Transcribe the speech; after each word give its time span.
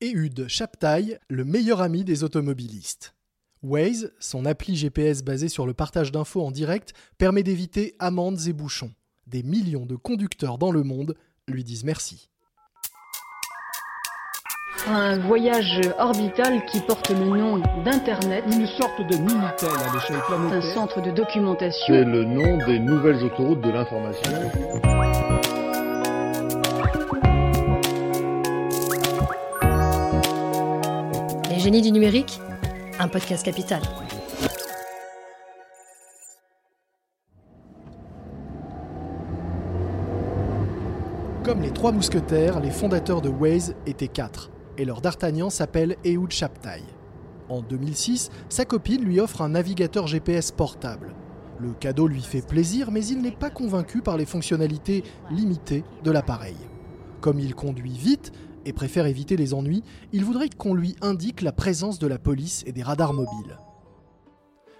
Ehud 0.00 0.46
Chaptai, 0.46 1.18
le 1.28 1.44
meilleur 1.44 1.80
ami 1.80 2.04
des 2.04 2.22
automobilistes. 2.22 3.14
Waze, 3.64 4.12
son 4.20 4.44
appli 4.46 4.76
GPS 4.76 5.24
basée 5.24 5.48
sur 5.48 5.66
le 5.66 5.74
partage 5.74 6.12
d'infos 6.12 6.46
en 6.46 6.52
direct, 6.52 6.92
permet 7.18 7.42
d'éviter 7.42 7.96
amendes 7.98 8.46
et 8.46 8.52
bouchons. 8.52 8.92
Des 9.26 9.42
millions 9.42 9.86
de 9.86 9.96
conducteurs 9.96 10.56
dans 10.56 10.70
le 10.70 10.84
monde 10.84 11.16
lui 11.48 11.64
disent 11.64 11.82
merci. 11.82 12.30
Un 14.86 15.18
voyage 15.18 15.80
orbital 15.98 16.64
qui 16.66 16.78
porte 16.80 17.10
le 17.10 17.16
nom 17.16 17.58
d'Internet. 17.84 18.44
Une 18.46 18.68
sorte 18.68 19.00
de 19.00 19.16
Minitel 19.16 19.68
à 19.68 19.92
l'échelle 19.92 20.20
planétaire. 20.28 20.58
Un 20.58 20.74
centre 20.74 21.02
de 21.02 21.10
documentation. 21.10 21.94
C'est 21.94 22.04
le 22.04 22.24
nom 22.24 22.64
des 22.66 22.78
nouvelles 22.78 23.24
autoroutes 23.24 23.62
de 23.62 23.70
l'information. 23.70 25.47
Les 31.58 31.64
génies 31.64 31.82
du 31.82 31.90
numérique, 31.90 32.40
un 33.00 33.08
podcast 33.08 33.44
capital. 33.44 33.82
Comme 41.42 41.60
les 41.62 41.72
trois 41.72 41.90
mousquetaires, 41.90 42.60
les 42.60 42.70
fondateurs 42.70 43.20
de 43.22 43.28
Waze 43.28 43.74
étaient 43.86 44.06
quatre, 44.06 44.52
et 44.76 44.84
leur 44.84 45.00
d'Artagnan 45.00 45.50
s'appelle 45.50 45.96
Ehud 46.04 46.30
Chaptai. 46.30 46.84
En 47.48 47.60
2006, 47.60 48.30
sa 48.48 48.64
copine 48.64 49.02
lui 49.02 49.18
offre 49.18 49.42
un 49.42 49.48
navigateur 49.48 50.06
GPS 50.06 50.52
portable. 50.52 51.12
Le 51.58 51.72
cadeau 51.72 52.06
lui 52.06 52.22
fait 52.22 52.46
plaisir, 52.46 52.92
mais 52.92 53.04
il 53.04 53.20
n'est 53.20 53.32
pas 53.32 53.50
convaincu 53.50 54.00
par 54.00 54.16
les 54.16 54.26
fonctionnalités 54.26 55.02
limitées 55.32 55.82
de 56.04 56.12
l'appareil. 56.12 56.54
Comme 57.20 57.40
il 57.40 57.56
conduit 57.56 57.98
vite 57.98 58.30
et 58.68 58.72
préfère 58.72 59.06
éviter 59.06 59.36
les 59.36 59.54
ennuis, 59.54 59.82
il 60.12 60.24
voudrait 60.24 60.50
qu'on 60.50 60.74
lui 60.74 60.94
indique 61.00 61.40
la 61.40 61.52
présence 61.52 61.98
de 61.98 62.06
la 62.06 62.18
police 62.18 62.62
et 62.66 62.72
des 62.72 62.82
radars 62.82 63.14
mobiles. 63.14 63.58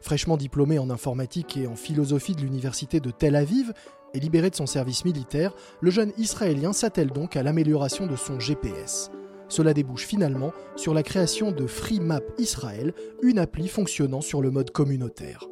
Fraîchement 0.00 0.36
diplômé 0.36 0.78
en 0.78 0.88
informatique 0.88 1.56
et 1.56 1.66
en 1.66 1.76
philosophie 1.76 2.34
de 2.34 2.42
l'université 2.42 3.00
de 3.00 3.10
Tel 3.10 3.36
Aviv 3.36 3.72
et 4.14 4.20
libéré 4.20 4.50
de 4.50 4.54
son 4.54 4.66
service 4.66 5.04
militaire, 5.04 5.54
le 5.80 5.90
jeune 5.90 6.12
Israélien 6.16 6.72
s'attelle 6.72 7.10
donc 7.10 7.36
à 7.36 7.42
l'amélioration 7.42 8.06
de 8.06 8.16
son 8.16 8.38
GPS. 8.38 9.10
Cela 9.48 9.74
débouche 9.74 10.06
finalement 10.06 10.52
sur 10.76 10.94
la 10.94 11.02
création 11.02 11.50
de 11.50 11.66
FreeMap 11.66 12.24
Israël, 12.38 12.94
une 13.22 13.38
appli 13.38 13.68
fonctionnant 13.68 14.20
sur 14.20 14.40
le 14.42 14.50
mode 14.50 14.70
communautaire. 14.70 15.48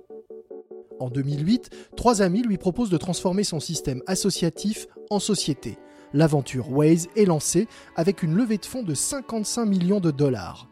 En 1.00 1.10
2008, 1.10 1.70
trois 1.96 2.22
amis 2.22 2.42
lui 2.42 2.58
proposent 2.58 2.90
de 2.90 2.96
transformer 2.96 3.42
son 3.44 3.58
système 3.58 4.02
associatif 4.06 4.86
en 5.10 5.18
société. 5.18 5.78
L'aventure 6.12 6.72
Waze 6.72 7.08
est 7.14 7.24
lancée 7.24 7.68
avec 7.94 8.24
une 8.24 8.34
levée 8.34 8.58
de 8.58 8.66
fonds 8.66 8.82
de 8.82 8.94
55 8.94 9.64
millions 9.64 10.00
de 10.00 10.10
dollars. 10.10 10.68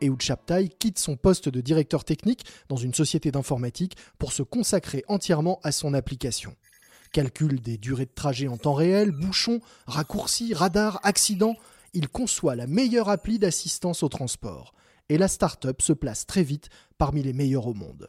Ehud 0.00 0.20
Chaptai 0.20 0.68
quitte 0.68 0.98
son 0.98 1.16
poste 1.16 1.48
de 1.48 1.60
directeur 1.60 2.02
technique 2.04 2.44
dans 2.68 2.76
une 2.76 2.94
société 2.94 3.30
d'informatique 3.30 3.96
pour 4.18 4.32
se 4.32 4.42
consacrer 4.42 5.04
entièrement 5.06 5.60
à 5.62 5.70
son 5.70 5.94
application. 5.94 6.56
Calcul 7.12 7.60
des 7.60 7.76
durées 7.76 8.06
de 8.06 8.14
trajet 8.14 8.48
en 8.48 8.56
temps 8.56 8.74
réel, 8.74 9.12
bouchons, 9.12 9.60
raccourcis, 9.86 10.54
radars, 10.54 10.98
accidents, 11.04 11.56
il 11.92 12.08
conçoit 12.08 12.56
la 12.56 12.66
meilleure 12.66 13.08
appli 13.08 13.38
d'assistance 13.38 14.02
au 14.02 14.08
transport. 14.08 14.74
Et 15.08 15.18
la 15.18 15.28
start-up 15.28 15.82
se 15.82 15.92
place 15.92 16.26
très 16.26 16.42
vite 16.42 16.68
parmi 16.98 17.22
les 17.22 17.32
meilleurs 17.32 17.66
au 17.66 17.74
monde. 17.74 18.08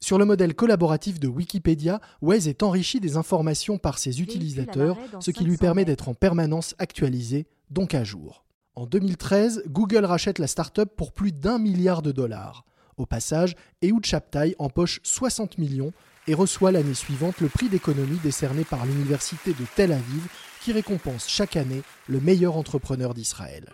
Sur 0.00 0.18
le 0.18 0.24
modèle 0.24 0.54
collaboratif 0.54 1.18
de 1.18 1.26
Wikipédia, 1.26 2.00
Waze 2.22 2.48
est 2.48 2.62
enrichi 2.62 3.00
des 3.00 3.16
informations 3.16 3.78
par 3.78 3.98
ses 3.98 4.20
utilisateurs, 4.20 4.96
ce 5.20 5.30
qui 5.30 5.44
lui 5.44 5.56
permet 5.56 5.84
d'être 5.84 6.08
en 6.08 6.14
permanence 6.14 6.74
actualisé, 6.78 7.46
donc 7.70 7.94
à 7.94 8.04
jour. 8.04 8.44
En 8.76 8.86
2013, 8.86 9.64
Google 9.66 10.04
rachète 10.04 10.38
la 10.38 10.46
start-up 10.46 10.92
pour 10.96 11.12
plus 11.12 11.32
d'un 11.32 11.58
milliard 11.58 12.00
de 12.00 12.12
dollars. 12.12 12.64
Au 12.96 13.06
passage, 13.06 13.56
Ehud 13.82 14.04
Chaptai 14.04 14.54
empoche 14.58 15.00
60 15.02 15.58
millions 15.58 15.92
et 16.28 16.34
reçoit 16.34 16.70
l'année 16.70 16.94
suivante 16.94 17.40
le 17.40 17.48
prix 17.48 17.68
d'économie 17.68 18.20
décerné 18.22 18.64
par 18.64 18.86
l'université 18.86 19.52
de 19.52 19.64
Tel 19.74 19.92
Aviv 19.92 20.28
qui 20.60 20.72
récompense 20.72 21.28
chaque 21.28 21.56
année 21.56 21.82
le 22.06 22.20
meilleur 22.20 22.56
entrepreneur 22.56 23.14
d'Israël. 23.14 23.72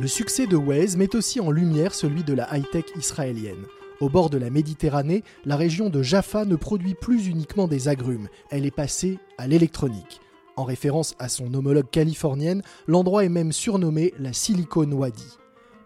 Le 0.00 0.06
succès 0.06 0.46
de 0.46 0.54
Waze 0.54 0.96
met 0.96 1.16
aussi 1.16 1.40
en 1.40 1.50
lumière 1.50 1.92
celui 1.92 2.22
de 2.22 2.32
la 2.32 2.56
high-tech 2.56 2.84
israélienne. 2.96 3.64
Au 4.00 4.08
bord 4.08 4.30
de 4.30 4.38
la 4.38 4.48
Méditerranée, 4.48 5.24
la 5.44 5.56
région 5.56 5.90
de 5.90 6.04
Jaffa 6.04 6.44
ne 6.44 6.54
produit 6.54 6.94
plus 6.94 7.26
uniquement 7.26 7.66
des 7.66 7.88
agrumes, 7.88 8.28
elle 8.50 8.64
est 8.64 8.70
passée 8.70 9.18
à 9.38 9.48
l'électronique. 9.48 10.20
En 10.54 10.62
référence 10.62 11.16
à 11.18 11.28
son 11.28 11.52
homologue 11.52 11.90
californienne, 11.90 12.62
l'endroit 12.86 13.24
est 13.24 13.28
même 13.28 13.50
surnommé 13.50 14.14
la 14.20 14.32
Silicon 14.32 14.88
Wadi. 14.92 15.36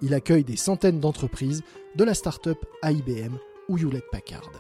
Il 0.02 0.12
accueille 0.12 0.44
des 0.44 0.56
centaines 0.56 1.00
d'entreprises, 1.00 1.62
de 1.96 2.04
la 2.04 2.12
start-up 2.12 2.58
IBM 2.84 3.38
ou 3.70 3.78
Hewlett 3.78 4.04
Packard. 4.12 4.50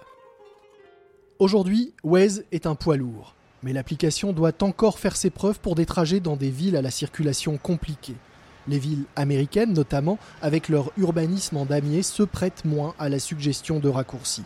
Aujourd'hui, 1.38 1.92
Waze 2.02 2.46
est 2.52 2.64
un 2.64 2.74
poids 2.74 2.96
lourd, 2.96 3.34
mais 3.62 3.74
l'application 3.74 4.32
doit 4.32 4.62
encore 4.62 4.98
faire 4.98 5.14
ses 5.14 5.28
preuves 5.28 5.60
pour 5.60 5.74
des 5.74 5.84
trajets 5.84 6.20
dans 6.20 6.36
des 6.36 6.50
villes 6.50 6.76
à 6.76 6.82
la 6.82 6.90
circulation 6.90 7.58
compliquée. 7.58 8.16
Les 8.68 8.78
villes 8.78 9.04
américaines, 9.16 9.72
notamment, 9.72 10.18
avec 10.40 10.68
leur 10.68 10.92
urbanisme 10.96 11.56
en 11.56 11.64
damier, 11.64 12.02
se 12.02 12.22
prêtent 12.22 12.64
moins 12.64 12.94
à 12.98 13.08
la 13.08 13.18
suggestion 13.18 13.80
de 13.80 13.88
raccourcis. 13.88 14.44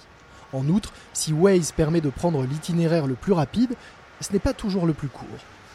En 0.53 0.66
outre, 0.69 0.93
si 1.12 1.32
Waze 1.32 1.72
permet 1.72 2.00
de 2.00 2.09
prendre 2.09 2.43
l'itinéraire 2.44 3.06
le 3.06 3.15
plus 3.15 3.32
rapide, 3.32 3.75
ce 4.21 4.32
n'est 4.32 4.38
pas 4.38 4.54
toujours 4.54 4.87
le 4.87 4.94
plus 4.94 5.09
court. 5.09 5.27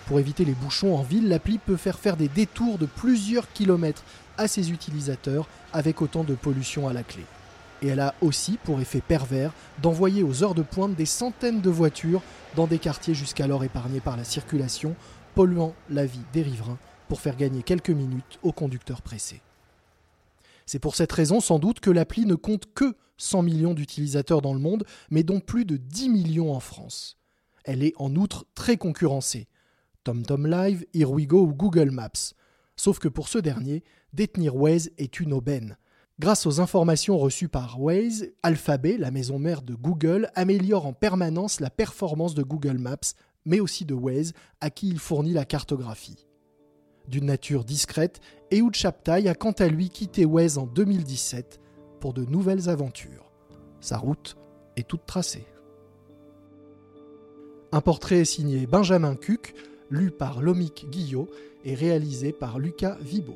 Pour 0.07 0.19
éviter 0.19 0.43
les 0.43 0.53
bouchons 0.53 0.95
en 0.95 1.03
ville, 1.03 1.29
l'appli 1.29 1.59
peut 1.59 1.77
faire 1.77 1.99
faire 1.99 2.17
des 2.17 2.27
détours 2.27 2.79
de 2.79 2.87
plusieurs 2.87 3.51
kilomètres 3.51 4.03
à 4.37 4.47
ses 4.47 4.71
utilisateurs 4.71 5.47
avec 5.71 6.01
autant 6.01 6.23
de 6.23 6.33
pollution 6.33 6.87
à 6.87 6.93
la 6.93 7.03
clé. 7.03 7.23
Et 7.83 7.87
elle 7.87 7.99
a 7.99 8.15
aussi 8.21 8.57
pour 8.63 8.81
effet 8.81 9.01
pervers 9.01 9.51
d'envoyer 9.81 10.23
aux 10.23 10.43
heures 10.43 10.55
de 10.55 10.63
pointe 10.63 10.95
des 10.95 11.05
centaines 11.05 11.61
de 11.61 11.69
voitures 11.69 12.21
dans 12.55 12.67
des 12.67 12.79
quartiers 12.79 13.13
jusqu'alors 13.13 13.63
épargnés 13.63 13.99
par 13.99 14.17
la 14.17 14.23
circulation, 14.23 14.95
polluant 15.35 15.73
la 15.89 16.05
vie 16.05 16.19
des 16.33 16.41
riverains 16.41 16.77
pour 17.11 17.19
faire 17.19 17.35
gagner 17.35 17.61
quelques 17.61 17.89
minutes 17.89 18.39
aux 18.41 18.53
conducteurs 18.53 19.01
pressés. 19.01 19.41
C'est 20.65 20.79
pour 20.79 20.95
cette 20.95 21.11
raison 21.11 21.41
sans 21.41 21.59
doute 21.59 21.81
que 21.81 21.89
l'appli 21.89 22.25
ne 22.25 22.35
compte 22.35 22.73
que 22.73 22.95
100 23.17 23.41
millions 23.41 23.73
d'utilisateurs 23.73 24.41
dans 24.41 24.53
le 24.53 24.61
monde, 24.61 24.85
mais 25.09 25.23
dont 25.23 25.41
plus 25.41 25.65
de 25.65 25.75
10 25.75 26.07
millions 26.07 26.53
en 26.53 26.61
France. 26.61 27.17
Elle 27.65 27.83
est 27.83 27.91
en 27.97 28.15
outre 28.15 28.45
très 28.55 28.77
concurrencée. 28.77 29.49
TomTom 30.05 30.47
Live, 30.47 30.85
HereWeGo 30.93 31.41
ou 31.41 31.53
Google 31.53 31.91
Maps. 31.91 32.33
Sauf 32.77 32.97
que 32.97 33.09
pour 33.09 33.27
ce 33.27 33.39
dernier, 33.39 33.83
détenir 34.13 34.55
Waze 34.55 34.91
est 34.97 35.19
une 35.19 35.33
aubaine. 35.33 35.75
Grâce 36.17 36.45
aux 36.45 36.61
informations 36.61 37.17
reçues 37.17 37.49
par 37.49 37.81
Waze, 37.81 38.31
Alphabet, 38.41 38.95
la 38.97 39.11
maison 39.11 39.37
mère 39.37 39.63
de 39.63 39.75
Google, 39.75 40.31
améliore 40.33 40.85
en 40.85 40.93
permanence 40.93 41.59
la 41.59 41.71
performance 41.71 42.35
de 42.35 42.43
Google 42.43 42.77
Maps, 42.77 43.15
mais 43.43 43.59
aussi 43.59 43.83
de 43.83 43.95
Waze, 43.95 44.31
à 44.61 44.69
qui 44.69 44.87
il 44.87 44.99
fournit 44.99 45.33
la 45.33 45.43
cartographie. 45.43 46.25
D'une 47.11 47.25
nature 47.25 47.65
discrète, 47.65 48.21
Ehud 48.51 48.73
Chaptai 48.73 49.27
a 49.27 49.35
quant 49.35 49.51
à 49.51 49.67
lui 49.67 49.89
quitté 49.89 50.23
Waze 50.23 50.57
en 50.57 50.65
2017 50.65 51.59
pour 51.99 52.13
de 52.13 52.23
nouvelles 52.23 52.69
aventures. 52.69 53.29
Sa 53.81 53.97
route 53.97 54.37
est 54.77 54.87
toute 54.87 55.05
tracée. 55.05 55.45
Un 57.73 57.81
portrait 57.81 58.23
signé 58.23 58.65
Benjamin 58.65 59.15
Cuc, 59.15 59.53
lu 59.89 60.09
par 60.09 60.41
Lomik 60.41 60.89
Guillot 60.89 61.27
et 61.65 61.75
réalisé 61.75 62.31
par 62.31 62.59
Lucas 62.59 62.97
Vibo. 63.01 63.35